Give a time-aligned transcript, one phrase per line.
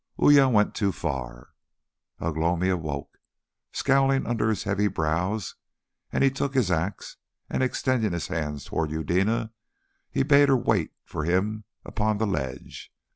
[0.19, 1.49] Uya went too far.
[2.19, 3.19] Ugh lomi awoke,
[3.71, 5.53] scowling under his heavy brows,
[6.11, 7.17] and he took his axe,
[7.51, 9.53] and extending his hand towards Eudena
[10.09, 12.91] he bade her wait for him upon the ledge.